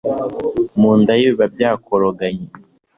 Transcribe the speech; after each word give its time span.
mu 0.79 0.91
nda 0.99 1.13
ye 1.21 1.27
bibabyakoroganye 1.31 2.47